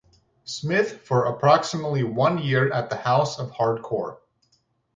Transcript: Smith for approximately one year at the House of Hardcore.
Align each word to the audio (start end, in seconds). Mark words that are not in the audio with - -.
Smith 0.45 1.01
for 1.03 1.25
approximately 1.25 2.01
one 2.01 2.39
year 2.39 2.73
at 2.73 2.89
the 2.89 2.95
House 2.95 3.37
of 3.37 3.51
Hardcore. 3.51 4.17